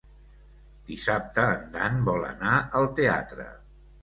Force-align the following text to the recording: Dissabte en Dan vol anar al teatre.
Dissabte 0.91 1.43
en 1.49 1.67
Dan 1.75 2.01
vol 2.09 2.27
anar 2.31 2.57
al 2.81 2.91
teatre. 3.03 3.49